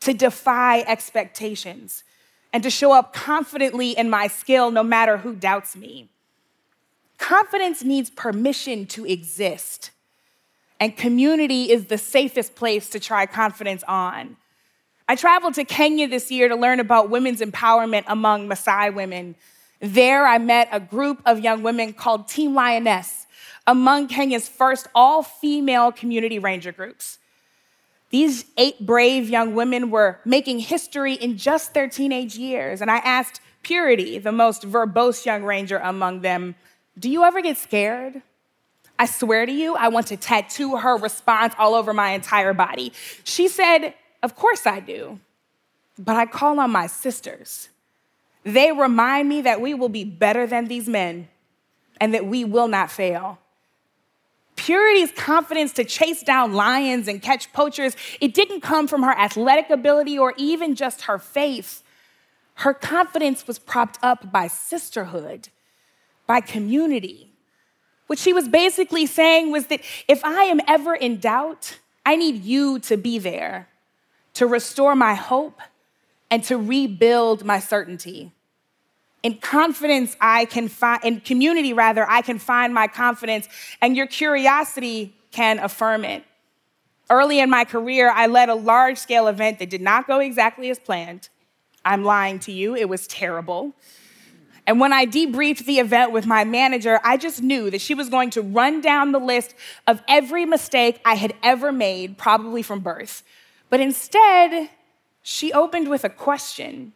to 0.00 0.14
defy 0.14 0.80
expectations 0.80 2.04
and 2.52 2.62
to 2.62 2.70
show 2.70 2.92
up 2.92 3.12
confidently 3.12 3.90
in 3.90 4.08
my 4.08 4.28
skill 4.28 4.70
no 4.70 4.82
matter 4.82 5.18
who 5.18 5.34
doubts 5.34 5.76
me. 5.76 6.08
Confidence 7.18 7.82
needs 7.82 8.10
permission 8.10 8.86
to 8.86 9.06
exist, 9.06 9.90
and 10.78 10.96
community 10.96 11.70
is 11.70 11.86
the 11.86 11.98
safest 11.98 12.54
place 12.54 12.90
to 12.90 13.00
try 13.00 13.26
confidence 13.26 13.82
on. 13.88 14.36
I 15.08 15.16
traveled 15.16 15.54
to 15.54 15.64
Kenya 15.64 16.08
this 16.08 16.30
year 16.30 16.48
to 16.48 16.56
learn 16.56 16.80
about 16.80 17.10
women's 17.10 17.40
empowerment 17.40 18.04
among 18.06 18.48
Maasai 18.48 18.94
women. 18.94 19.36
There, 19.80 20.26
I 20.26 20.38
met 20.38 20.68
a 20.72 20.80
group 20.80 21.22
of 21.24 21.40
young 21.40 21.62
women 21.62 21.92
called 21.92 22.28
Team 22.28 22.54
Lioness, 22.54 23.26
among 23.66 24.08
Kenya's 24.08 24.48
first 24.48 24.88
all 24.94 25.22
female 25.22 25.92
community 25.92 26.38
ranger 26.38 26.72
groups. 26.72 27.18
These 28.10 28.44
eight 28.56 28.86
brave 28.86 29.28
young 29.28 29.54
women 29.54 29.90
were 29.90 30.20
making 30.24 30.60
history 30.60 31.14
in 31.14 31.36
just 31.36 31.74
their 31.74 31.88
teenage 31.88 32.36
years. 32.36 32.80
And 32.80 32.90
I 32.90 32.98
asked 32.98 33.40
Purity, 33.66 34.20
the 34.20 34.30
most 34.30 34.62
verbose 34.62 35.26
young 35.26 35.42
ranger 35.42 35.78
among 35.78 36.20
them, 36.20 36.54
Do 36.96 37.10
you 37.10 37.24
ever 37.24 37.40
get 37.42 37.56
scared? 37.56 38.22
I 38.96 39.06
swear 39.06 39.44
to 39.44 39.50
you, 39.50 39.74
I 39.74 39.88
want 39.88 40.06
to 40.06 40.16
tattoo 40.16 40.76
her 40.76 40.96
response 40.96 41.52
all 41.58 41.74
over 41.74 41.92
my 41.92 42.10
entire 42.10 42.54
body. 42.54 42.92
She 43.24 43.48
said, 43.48 43.94
Of 44.22 44.36
course 44.36 44.66
I 44.66 44.78
do, 44.78 45.18
but 45.98 46.14
I 46.14 46.26
call 46.26 46.60
on 46.60 46.70
my 46.70 46.86
sisters. 46.86 47.68
They 48.44 48.70
remind 48.70 49.28
me 49.28 49.42
that 49.42 49.60
we 49.60 49.74
will 49.74 49.88
be 49.88 50.04
better 50.04 50.46
than 50.46 50.66
these 50.66 50.88
men 50.88 51.28
and 52.00 52.14
that 52.14 52.24
we 52.24 52.44
will 52.44 52.68
not 52.68 52.88
fail. 52.90 53.40
Purity's 54.66 55.12
confidence 55.12 55.72
to 55.74 55.84
chase 55.84 56.24
down 56.24 56.52
lions 56.52 57.06
and 57.06 57.22
catch 57.22 57.52
poachers, 57.52 57.94
it 58.20 58.34
didn't 58.34 58.62
come 58.62 58.88
from 58.88 59.04
her 59.04 59.12
athletic 59.12 59.70
ability 59.70 60.18
or 60.18 60.34
even 60.36 60.74
just 60.74 61.02
her 61.02 61.20
faith. 61.20 61.84
Her 62.54 62.74
confidence 62.74 63.46
was 63.46 63.60
propped 63.60 63.96
up 64.02 64.32
by 64.32 64.48
sisterhood, 64.48 65.50
by 66.26 66.40
community. 66.40 67.30
What 68.08 68.18
she 68.18 68.32
was 68.32 68.48
basically 68.48 69.06
saying 69.06 69.52
was 69.52 69.68
that 69.68 69.82
if 70.08 70.24
I 70.24 70.42
am 70.42 70.60
ever 70.66 70.96
in 70.96 71.20
doubt, 71.20 71.78
I 72.04 72.16
need 72.16 72.42
you 72.42 72.80
to 72.80 72.96
be 72.96 73.20
there 73.20 73.68
to 74.34 74.48
restore 74.48 74.96
my 74.96 75.14
hope 75.14 75.60
and 76.28 76.42
to 76.42 76.56
rebuild 76.56 77.44
my 77.44 77.60
certainty. 77.60 78.32
In 79.26 79.38
confidence, 79.38 80.16
I 80.20 80.44
can 80.44 80.68
find, 80.68 81.02
in 81.02 81.20
community 81.20 81.72
rather, 81.72 82.08
I 82.08 82.22
can 82.22 82.38
find 82.38 82.72
my 82.72 82.86
confidence, 82.86 83.48
and 83.82 83.96
your 83.96 84.06
curiosity 84.06 85.16
can 85.32 85.58
affirm 85.58 86.04
it. 86.04 86.22
Early 87.10 87.40
in 87.40 87.50
my 87.50 87.64
career, 87.64 88.08
I 88.08 88.28
led 88.28 88.50
a 88.50 88.54
large 88.54 88.98
scale 88.98 89.26
event 89.26 89.58
that 89.58 89.68
did 89.68 89.80
not 89.80 90.06
go 90.06 90.20
exactly 90.20 90.70
as 90.70 90.78
planned. 90.78 91.28
I'm 91.84 92.04
lying 92.04 92.38
to 92.38 92.52
you, 92.52 92.76
it 92.76 92.88
was 92.88 93.08
terrible. 93.08 93.74
And 94.64 94.78
when 94.78 94.92
I 94.92 95.06
debriefed 95.06 95.64
the 95.64 95.80
event 95.80 96.12
with 96.12 96.24
my 96.24 96.44
manager, 96.44 97.00
I 97.02 97.16
just 97.16 97.42
knew 97.42 97.68
that 97.70 97.80
she 97.80 97.94
was 97.94 98.08
going 98.08 98.30
to 98.30 98.42
run 98.42 98.80
down 98.80 99.10
the 99.10 99.18
list 99.18 99.56
of 99.88 100.04
every 100.06 100.44
mistake 100.44 101.00
I 101.04 101.16
had 101.16 101.34
ever 101.42 101.72
made, 101.72 102.16
probably 102.16 102.62
from 102.62 102.78
birth. 102.78 103.24
But 103.70 103.80
instead, 103.80 104.70
she 105.20 105.52
opened 105.52 105.88
with 105.88 106.04
a 106.04 106.10
question 106.10 106.92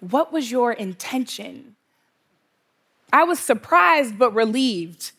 what 0.00 0.32
was 0.32 0.50
your 0.50 0.72
intention? 0.72 1.76
I 3.12 3.24
was 3.24 3.38
surprised 3.38 4.18
but 4.18 4.34
relieved. 4.34 5.12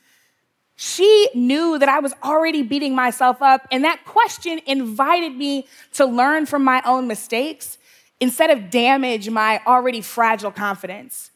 She 0.75 1.29
knew 1.33 1.77
that 1.77 1.89
I 1.89 1.99
was 1.99 2.13
already 2.23 2.63
beating 2.63 2.95
myself 2.95 3.41
up, 3.41 3.67
and 3.71 3.83
that 3.83 4.05
question 4.05 4.61
invited 4.65 5.35
me 5.35 5.67
to 5.93 6.05
learn 6.05 6.45
from 6.45 6.63
my 6.63 6.81
own 6.85 7.07
mistakes 7.07 7.77
instead 8.19 8.49
of 8.49 8.69
damage 8.69 9.29
my 9.29 9.59
already 9.67 10.01
fragile 10.01 10.51
confidence. 10.51 11.31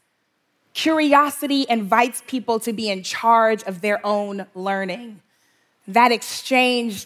Curiosity 0.74 1.66
invites 1.70 2.24
people 2.26 2.60
to 2.62 2.74
be 2.74 2.90
in 2.90 3.04
charge 3.04 3.64
of 3.64 3.82
their 3.82 4.06
own 4.06 4.46
learning. 4.56 5.22
That 5.88 6.12
exchange, 6.12 7.06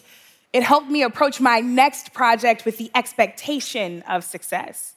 it 0.52 0.62
helped 0.62 0.88
me 0.88 1.02
approach 1.02 1.40
my 1.40 1.60
next 1.60 2.12
project 2.12 2.64
with 2.64 2.78
the 2.78 2.90
expectation 2.94 4.02
of 4.02 4.24
success 4.24 4.94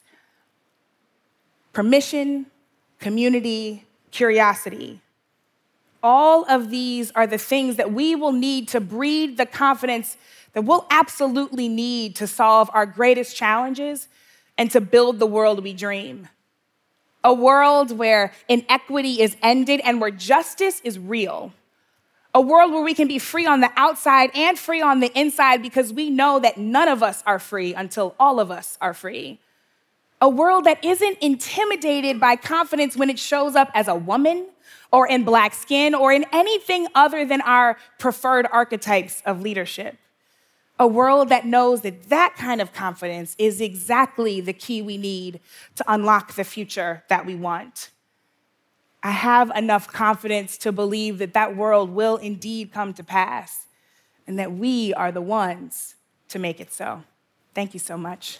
permission, 1.73 2.45
community, 2.99 3.85
curiosity. 4.11 4.99
All 6.03 6.45
of 6.49 6.69
these 6.69 7.11
are 7.11 7.27
the 7.27 7.37
things 7.37 7.75
that 7.75 7.93
we 7.93 8.15
will 8.15 8.31
need 8.31 8.67
to 8.69 8.81
breed 8.81 9.37
the 9.37 9.45
confidence 9.45 10.17
that 10.53 10.63
we'll 10.63 10.85
absolutely 10.89 11.69
need 11.69 12.15
to 12.17 12.27
solve 12.27 12.69
our 12.73 12.85
greatest 12.85 13.35
challenges 13.35 14.07
and 14.57 14.69
to 14.71 14.81
build 14.81 15.19
the 15.19 15.25
world 15.25 15.63
we 15.63 15.73
dream. 15.73 16.27
A 17.23 17.33
world 17.33 17.97
where 17.97 18.33
inequity 18.49 19.21
is 19.21 19.37
ended 19.41 19.79
and 19.83 20.01
where 20.01 20.11
justice 20.11 20.81
is 20.83 20.97
real. 20.97 21.53
A 22.33 22.41
world 22.41 22.71
where 22.71 22.81
we 22.81 22.93
can 22.93 23.07
be 23.07 23.19
free 23.19 23.45
on 23.45 23.61
the 23.61 23.71
outside 23.75 24.31
and 24.33 24.57
free 24.57 24.81
on 24.81 25.01
the 25.01 25.17
inside 25.17 25.61
because 25.61 25.93
we 25.93 26.09
know 26.09 26.39
that 26.39 26.57
none 26.57 26.87
of 26.87 27.03
us 27.03 27.21
are 27.25 27.39
free 27.39 27.73
until 27.73 28.15
all 28.19 28.39
of 28.39 28.49
us 28.49 28.77
are 28.81 28.93
free. 28.93 29.39
A 30.21 30.29
world 30.29 30.65
that 30.65 30.83
isn't 30.85 31.17
intimidated 31.19 32.19
by 32.19 32.35
confidence 32.35 32.95
when 32.95 33.09
it 33.09 33.17
shows 33.17 33.55
up 33.55 33.71
as 33.73 33.87
a 33.87 33.95
woman 33.95 34.45
or 34.91 35.07
in 35.07 35.23
black 35.23 35.55
skin 35.55 35.95
or 35.95 36.13
in 36.13 36.25
anything 36.31 36.87
other 36.93 37.25
than 37.25 37.41
our 37.41 37.75
preferred 37.97 38.47
archetypes 38.51 39.23
of 39.25 39.41
leadership. 39.41 39.97
A 40.77 40.85
world 40.85 41.29
that 41.29 41.45
knows 41.45 41.81
that 41.81 42.09
that 42.09 42.35
kind 42.37 42.61
of 42.61 42.71
confidence 42.71 43.35
is 43.39 43.61
exactly 43.61 44.41
the 44.41 44.53
key 44.53 44.81
we 44.81 44.97
need 44.97 45.39
to 45.75 45.83
unlock 45.87 46.35
the 46.35 46.43
future 46.43 47.03
that 47.09 47.25
we 47.25 47.35
want. 47.35 47.89
I 49.03 49.11
have 49.11 49.51
enough 49.55 49.87
confidence 49.87 50.57
to 50.59 50.71
believe 50.71 51.17
that 51.17 51.33
that 51.33 51.55
world 51.55 51.89
will 51.89 52.17
indeed 52.17 52.71
come 52.71 52.93
to 52.93 53.03
pass 53.03 53.65
and 54.27 54.37
that 54.37 54.53
we 54.53 54.93
are 54.93 55.11
the 55.11 55.21
ones 55.21 55.95
to 56.29 56.37
make 56.37 56.59
it 56.59 56.71
so. 56.71 57.03
Thank 57.55 57.73
you 57.73 57.79
so 57.79 57.97
much. 57.97 58.39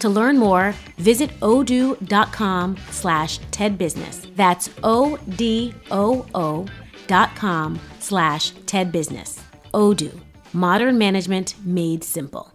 To 0.00 0.08
learn 0.08 0.38
more, 0.38 0.74
visit 0.96 1.30
odoo.com 1.40 2.76
slash 2.90 3.38
tedbusiness. 3.50 4.34
That's 4.34 4.70
O-D-O-O 4.82 6.66
dot 7.06 7.36
com 7.36 7.80
slash 7.98 8.52
tedbusiness. 8.64 9.40
Odoo, 9.74 10.18
modern 10.54 10.96
management 10.96 11.54
made 11.64 12.02
simple. 12.02 12.52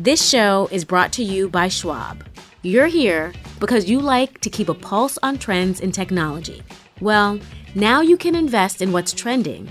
This 0.00 0.28
show 0.28 0.68
is 0.72 0.84
brought 0.84 1.12
to 1.12 1.22
you 1.22 1.48
by 1.48 1.68
Schwab. 1.68 2.26
You're 2.62 2.88
here 2.88 3.32
because 3.60 3.88
you 3.88 4.00
like 4.00 4.40
to 4.40 4.50
keep 4.50 4.68
a 4.68 4.74
pulse 4.74 5.16
on 5.22 5.38
trends 5.38 5.80
in 5.80 5.92
technology. 5.92 6.62
Well, 7.00 7.38
now 7.76 8.00
you 8.00 8.16
can 8.16 8.34
invest 8.34 8.82
in 8.82 8.90
what's 8.90 9.12
trending 9.12 9.70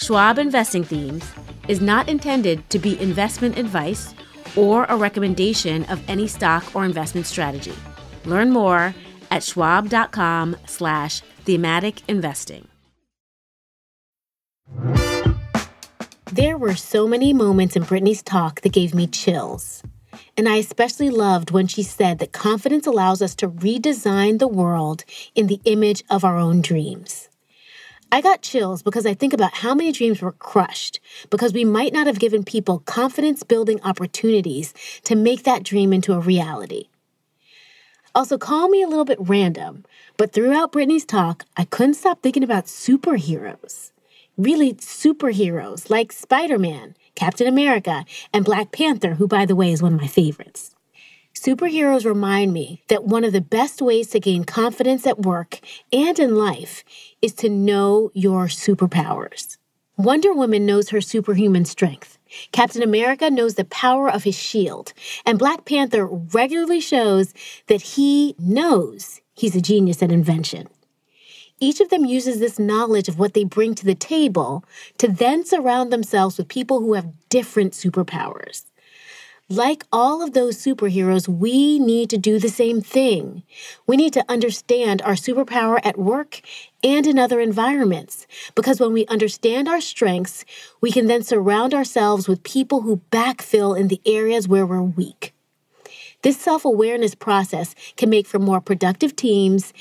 Schwab 0.00 0.38
Investing 0.38 0.82
Themes 0.82 1.30
is 1.68 1.82
not 1.82 2.08
intended 2.08 2.68
to 2.70 2.78
be 2.78 2.98
investment 2.98 3.58
advice 3.58 4.14
or 4.56 4.84
a 4.84 4.96
recommendation 4.96 5.84
of 5.84 6.02
any 6.08 6.26
stock 6.26 6.64
or 6.74 6.86
investment 6.86 7.26
strategy. 7.26 7.74
Learn 8.24 8.50
more 8.50 8.94
at 9.30 9.44
schwab.com 9.44 10.56
slash 10.66 11.20
thematic 11.44 12.00
investing. 12.08 12.66
There 16.32 16.56
were 16.56 16.76
so 16.76 17.06
many 17.06 17.34
moments 17.34 17.76
in 17.76 17.82
Brittany's 17.82 18.22
talk 18.22 18.62
that 18.62 18.72
gave 18.72 18.94
me 18.94 19.06
chills. 19.06 19.82
And 20.34 20.48
I 20.48 20.56
especially 20.56 21.10
loved 21.10 21.50
when 21.50 21.66
she 21.66 21.82
said 21.82 22.20
that 22.20 22.32
confidence 22.32 22.86
allows 22.86 23.20
us 23.20 23.34
to 23.34 23.50
redesign 23.50 24.38
the 24.38 24.48
world 24.48 25.04
in 25.34 25.46
the 25.46 25.60
image 25.66 26.02
of 26.08 26.24
our 26.24 26.38
own 26.38 26.62
dreams. 26.62 27.29
I 28.12 28.20
got 28.20 28.42
chills 28.42 28.82
because 28.82 29.06
I 29.06 29.14
think 29.14 29.32
about 29.32 29.54
how 29.54 29.72
many 29.72 29.92
dreams 29.92 30.20
were 30.20 30.32
crushed 30.32 30.98
because 31.30 31.52
we 31.52 31.64
might 31.64 31.92
not 31.92 32.08
have 32.08 32.18
given 32.18 32.42
people 32.42 32.80
confidence 32.80 33.44
building 33.44 33.80
opportunities 33.84 34.74
to 35.04 35.14
make 35.14 35.44
that 35.44 35.62
dream 35.62 35.92
into 35.92 36.14
a 36.14 36.18
reality. 36.18 36.88
Also, 38.12 38.36
call 38.36 38.68
me 38.68 38.82
a 38.82 38.88
little 38.88 39.04
bit 39.04 39.18
random, 39.20 39.84
but 40.16 40.32
throughout 40.32 40.72
Brittany's 40.72 41.04
talk, 41.04 41.44
I 41.56 41.64
couldn't 41.64 41.94
stop 41.94 42.20
thinking 42.20 42.42
about 42.42 42.64
superheroes. 42.64 43.92
Really, 44.36 44.74
superheroes 44.74 45.88
like 45.88 46.10
Spider 46.10 46.58
Man, 46.58 46.96
Captain 47.14 47.46
America, 47.46 48.04
and 48.32 48.44
Black 48.44 48.72
Panther, 48.72 49.14
who, 49.14 49.28
by 49.28 49.46
the 49.46 49.54
way, 49.54 49.70
is 49.70 49.82
one 49.82 49.94
of 49.94 50.00
my 50.00 50.08
favorites. 50.08 50.74
Superheroes 51.40 52.04
remind 52.04 52.52
me 52.52 52.82
that 52.88 53.04
one 53.04 53.24
of 53.24 53.32
the 53.32 53.40
best 53.40 53.80
ways 53.80 54.08
to 54.08 54.20
gain 54.20 54.44
confidence 54.44 55.06
at 55.06 55.20
work 55.20 55.60
and 55.90 56.18
in 56.18 56.34
life 56.34 56.84
is 57.22 57.32
to 57.32 57.48
know 57.48 58.10
your 58.12 58.44
superpowers. 58.44 59.56
Wonder 59.96 60.34
Woman 60.34 60.66
knows 60.66 60.90
her 60.90 61.00
superhuman 61.00 61.64
strength. 61.64 62.18
Captain 62.52 62.82
America 62.82 63.30
knows 63.30 63.54
the 63.54 63.64
power 63.64 64.10
of 64.10 64.24
his 64.24 64.38
shield. 64.38 64.92
And 65.24 65.38
Black 65.38 65.64
Panther 65.64 66.04
regularly 66.04 66.78
shows 66.78 67.32
that 67.68 67.80
he 67.80 68.34
knows 68.38 69.22
he's 69.32 69.56
a 69.56 69.62
genius 69.62 70.02
at 70.02 70.12
invention. 70.12 70.68
Each 71.58 71.80
of 71.80 71.88
them 71.88 72.04
uses 72.04 72.38
this 72.38 72.58
knowledge 72.58 73.08
of 73.08 73.18
what 73.18 73.32
they 73.32 73.44
bring 73.44 73.74
to 73.76 73.86
the 73.86 73.94
table 73.94 74.62
to 74.98 75.08
then 75.08 75.46
surround 75.46 75.90
themselves 75.90 76.36
with 76.36 76.48
people 76.48 76.80
who 76.80 76.92
have 76.92 77.14
different 77.30 77.72
superpowers. 77.72 78.64
Like 79.52 79.84
all 79.90 80.22
of 80.22 80.32
those 80.32 80.56
superheroes, 80.58 81.26
we 81.26 81.80
need 81.80 82.08
to 82.10 82.18
do 82.18 82.38
the 82.38 82.48
same 82.48 82.80
thing. 82.80 83.42
We 83.84 83.96
need 83.96 84.12
to 84.12 84.24
understand 84.28 85.02
our 85.02 85.14
superpower 85.14 85.80
at 85.82 85.98
work 85.98 86.40
and 86.84 87.04
in 87.04 87.18
other 87.18 87.40
environments. 87.40 88.28
Because 88.54 88.78
when 88.78 88.92
we 88.92 89.06
understand 89.06 89.66
our 89.66 89.80
strengths, 89.80 90.44
we 90.80 90.92
can 90.92 91.08
then 91.08 91.24
surround 91.24 91.74
ourselves 91.74 92.28
with 92.28 92.44
people 92.44 92.82
who 92.82 93.02
backfill 93.10 93.76
in 93.76 93.88
the 93.88 94.00
areas 94.06 94.46
where 94.46 94.64
we're 94.64 94.82
weak. 94.82 95.34
This 96.22 96.40
self 96.40 96.64
awareness 96.64 97.16
process 97.16 97.74
can 97.96 98.08
make 98.08 98.28
for 98.28 98.38
more 98.38 98.60
productive 98.60 99.16
teams. 99.16 99.72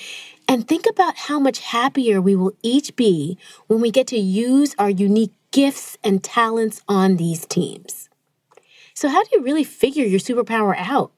And 0.47 0.67
think 0.67 0.87
about 0.89 1.15
how 1.15 1.39
much 1.39 1.59
happier 1.59 2.19
we 2.19 2.35
will 2.35 2.53
each 2.63 2.95
be 2.95 3.37
when 3.67 3.81
we 3.81 3.91
get 3.91 4.07
to 4.07 4.17
use 4.17 4.73
our 4.79 4.89
unique 4.89 5.33
gifts 5.51 5.95
and 6.03 6.23
talents 6.23 6.81
on 6.87 7.17
these 7.17 7.45
teams. 7.45 8.08
So, 8.99 9.07
how 9.07 9.23
do 9.23 9.29
you 9.31 9.41
really 9.41 9.63
figure 9.63 10.03
your 10.03 10.19
superpower 10.19 10.75
out? 10.75 11.13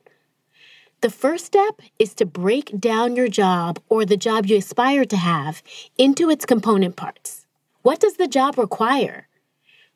The 1.02 1.10
first 1.10 1.48
step 1.48 1.82
is 1.98 2.13
to 2.13 2.28
break 2.28 2.80
down 2.80 3.15
your 3.15 3.28
job 3.28 3.80
or 3.89 4.06
the 4.06 4.15
job 4.15 4.46
you 4.46 4.58
aspire 4.58 5.04
to 5.06 5.17
have 5.17 5.63
into 5.98 6.30
its 6.30 6.46
component 6.46 6.96
parts. 6.96 7.48
What 7.82 8.00
does 8.00 8.17
the 8.17 8.28
job 8.28 8.60
require? 8.60 9.30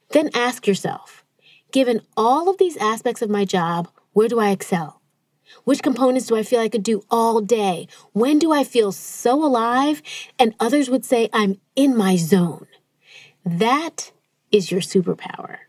Then 0.09 0.31
ask 0.33 0.65
yourself 0.65 1.23
given 1.71 2.01
all 2.17 2.49
of 2.49 2.57
these 2.57 2.75
aspects 2.77 3.21
of 3.21 3.29
my 3.29 3.45
job, 3.45 3.87
where 4.13 4.29
do 4.29 4.39
I 4.39 4.49
excel? 4.49 4.99
Which 5.63 5.83
components 5.83 6.25
do 6.25 6.35
I 6.35 6.41
feel 6.41 6.61
I 6.61 6.69
could 6.69 6.81
do 6.81 7.03
all 7.11 7.39
day? 7.39 7.87
When 8.13 8.39
do 8.39 8.51
I 8.51 8.63
feel 8.63 8.93
so 8.93 9.45
alive? 9.45 10.01
And 10.39 10.55
others 10.59 10.89
would 10.89 11.05
say 11.05 11.29
I'm 11.31 11.61
in 11.75 11.95
my 11.95 12.15
zone. 12.15 12.65
That 13.45 14.11
is 14.51 14.71
your 14.71 14.81
superpower. 14.81 15.64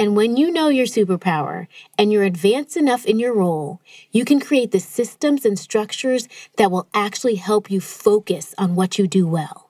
And 0.00 0.16
when 0.16 0.38
you 0.38 0.50
know 0.50 0.70
your 0.70 0.86
superpower 0.86 1.66
and 1.98 2.10
you're 2.10 2.22
advanced 2.22 2.74
enough 2.74 3.04
in 3.04 3.18
your 3.18 3.34
role, 3.34 3.82
you 4.10 4.24
can 4.24 4.40
create 4.40 4.70
the 4.70 4.80
systems 4.80 5.44
and 5.44 5.58
structures 5.58 6.26
that 6.56 6.70
will 6.70 6.88
actually 6.94 7.34
help 7.34 7.70
you 7.70 7.82
focus 7.82 8.54
on 8.56 8.74
what 8.74 8.98
you 8.98 9.06
do 9.06 9.28
well. 9.28 9.68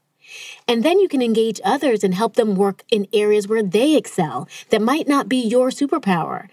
And 0.69 0.85
then 0.85 1.01
you 1.01 1.09
can 1.09 1.21
engage 1.21 1.61
others 1.65 2.05
and 2.05 2.15
help 2.15 2.37
them 2.37 2.55
work 2.55 2.85
in 2.93 3.09
areas 3.13 3.49
where 3.49 3.65
they 3.65 3.97
excel 3.97 4.49
that 4.69 4.81
might 4.81 5.09
not 5.09 5.29
be 5.29 5.39
your 5.39 5.71
superpower. 5.71 6.49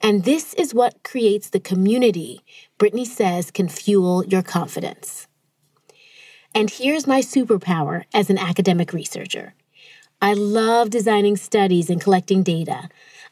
And 0.00 0.22
this 0.22 0.54
is 0.54 0.72
what 0.72 1.02
creates 1.02 1.50
the 1.50 1.58
community 1.58 2.44
Brittany 2.78 3.04
says 3.04 3.50
can 3.50 3.68
fuel 3.68 4.24
your 4.24 4.42
confidence. 4.42 5.26
And 6.54 6.70
here's 6.70 7.08
my 7.08 7.22
superpower 7.22 8.04
as 8.14 8.30
an 8.30 8.38
academic 8.38 8.92
researcher 8.92 9.54
I 10.22 10.32
love 10.32 10.90
designing 10.90 11.36
studies 11.36 11.90
and 11.90 12.00
collecting 12.00 12.42
data. 12.42 12.88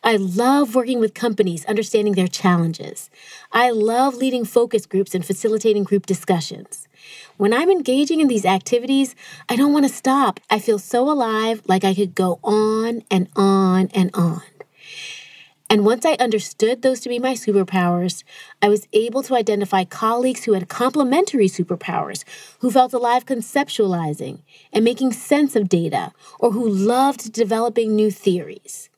I 0.06 0.16
love 0.16 0.74
working 0.74 1.00
with 1.00 1.14
companies, 1.14 1.64
understanding 1.64 2.12
their 2.12 2.28
challenges. 2.28 3.08
I 3.52 3.70
love 3.70 4.16
leading 4.16 4.44
focus 4.44 4.84
groups 4.84 5.14
and 5.14 5.24
facilitating 5.24 5.82
group 5.82 6.04
discussions. 6.04 6.86
When 7.38 7.54
I'm 7.54 7.70
engaging 7.70 8.20
in 8.20 8.28
these 8.28 8.44
activities, 8.44 9.16
I 9.48 9.56
don't 9.56 9.72
want 9.72 9.86
to 9.86 9.92
stop. 9.92 10.40
I 10.50 10.58
feel 10.58 10.78
so 10.78 11.10
alive, 11.10 11.62
like 11.66 11.84
I 11.84 11.94
could 11.94 12.14
go 12.14 12.38
on 12.44 13.02
and 13.10 13.28
on 13.34 13.88
and 13.94 14.10
on. 14.12 14.42
And 15.70 15.86
once 15.86 16.04
I 16.04 16.16
understood 16.20 16.82
those 16.82 17.00
to 17.00 17.08
be 17.08 17.18
my 17.18 17.32
superpowers, 17.32 18.24
I 18.60 18.68
was 18.68 18.86
able 18.92 19.22
to 19.22 19.34
identify 19.34 19.84
colleagues 19.84 20.44
who 20.44 20.52
had 20.52 20.68
complementary 20.68 21.46
superpowers, 21.46 22.24
who 22.58 22.70
felt 22.70 22.92
alive 22.92 23.24
conceptualizing 23.24 24.40
and 24.70 24.84
making 24.84 25.14
sense 25.14 25.56
of 25.56 25.70
data, 25.70 26.12
or 26.38 26.52
who 26.52 26.68
loved 26.68 27.32
developing 27.32 27.96
new 27.96 28.10
theories 28.10 28.90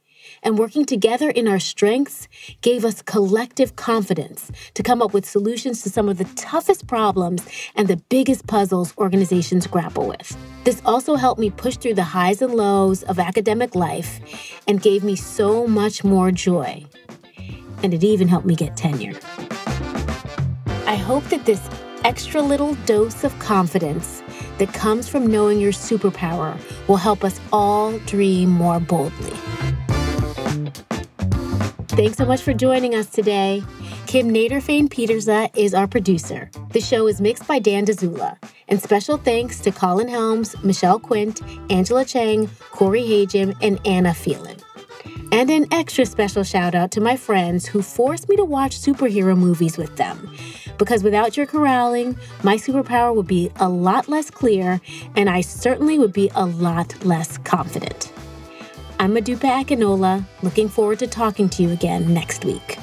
and 0.42 0.59
working 0.59 0.85
together 0.85 1.31
in 1.31 1.49
our 1.49 1.59
strengths 1.59 2.29
gave 2.61 2.85
us 2.85 3.03
collective 3.03 3.77
confidence 3.77 4.51
to 4.75 4.83
come 4.83 5.03
up 5.03 5.12
with 5.12 5.25
solutions 5.25 5.83
to 5.83 5.90
some 5.90 6.09
of 6.09 6.18
the 6.18 6.25
toughest 6.37 6.87
problems 6.87 7.46
and 7.75 7.88
the 7.88 7.96
biggest 8.09 8.46
puzzles 8.46 8.94
organizations 8.99 9.66
grapple 9.66 10.07
with. 10.07 10.37
This 10.64 10.83
also 10.85 11.16
helped 11.16 11.40
me 11.40 11.51
push 11.51 11.77
through 11.77 11.94
the 11.94 12.05
highs 12.05 12.42
and 12.42 12.55
lows 12.55 13.03
of 13.05 13.18
academic 13.18 13.75
life 13.75 14.20
and 14.66 14.81
gave 14.81 15.05
me 15.05 15.16
so 15.16 15.66
much 15.66 16.05
more 16.05 16.31
joy. 16.31 16.85
And 17.83 17.92
it 17.92 18.03
even 18.03 18.29
helped 18.29 18.46
me 18.46 18.57
get 18.57 18.77
tenure. 18.77 19.18
I 20.87 20.96
hope 20.96 21.25
that 21.25 21.44
this 21.44 21.68
extra 22.05 22.40
little 22.40 22.75
dose 22.87 23.25
of 23.25 23.37
confidence 23.38 24.22
that 24.59 24.72
comes 24.72 25.09
from 25.09 25.27
knowing 25.27 25.61
your 25.61 25.72
superpower 25.72 26.57
will 26.88 26.96
help 26.96 27.25
us 27.25 27.40
all 27.53 27.99
dream 28.01 28.51
more 28.51 28.81
boldly. 28.81 29.36
Thanks 31.96 32.18
so 32.18 32.26
much 32.26 32.42
for 32.42 32.52
joining 32.52 32.94
us 32.94 33.06
today. 33.06 33.62
Kim 34.06 34.28
Nederveen 34.28 34.87
Pieterse 34.90 35.48
is 35.56 35.72
our 35.72 35.87
producer. 35.87 36.50
The 36.72 36.80
show 36.82 37.06
is 37.06 37.22
mixed 37.22 37.48
by 37.48 37.59
Dan 37.59 37.87
Dzula. 37.87 38.37
And 38.68 38.82
special 38.82 39.16
thanks 39.16 39.61
to 39.61 39.72
Colin 39.72 40.06
Helms, 40.06 40.62
Michelle 40.62 41.00
Quint, 41.00 41.40
Angela 41.70 42.04
Chang, 42.04 42.50
Corey 42.70 43.02
Hajim, 43.02 43.56
and 43.62 43.80
Anna 43.87 44.12
Phelan. 44.12 44.59
And 45.32 45.48
an 45.48 45.68
extra 45.72 46.04
special 46.04 46.42
shout 46.42 46.74
out 46.74 46.90
to 46.90 47.00
my 47.00 47.16
friends 47.16 47.64
who 47.64 47.80
forced 47.80 48.28
me 48.28 48.37
to 48.37 48.44
watch 48.44 48.78
superhero 48.78 49.35
movies 49.35 49.78
with 49.78 49.96
them. 49.96 50.37
Because 50.76 51.02
without 51.02 51.38
your 51.38 51.46
corralling, 51.46 52.18
my 52.42 52.56
superpower 52.56 53.16
would 53.16 53.26
be 53.26 53.50
a 53.56 53.70
lot 53.70 54.06
less 54.06 54.28
clear, 54.28 54.82
and 55.16 55.30
I 55.30 55.40
certainly 55.40 55.98
would 55.98 56.12
be 56.12 56.30
a 56.35 56.44
lot 56.44 57.02
less 57.06 57.38
confident. 57.38 58.12
I'm 58.98 59.14
Modupe 59.14 59.40
Akinola, 59.40 60.24
looking 60.42 60.70
forward 60.70 60.98
to 61.00 61.06
talking 61.06 61.50
to 61.50 61.62
you 61.62 61.70
again 61.70 62.14
next 62.14 62.46
week. 62.46 62.78